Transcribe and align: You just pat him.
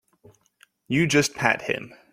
You 0.87 1.05
just 1.05 1.35
pat 1.35 1.61
him. 1.61 1.93